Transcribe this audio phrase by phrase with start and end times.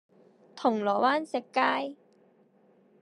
[0.55, 1.95] 銅鑼灣食街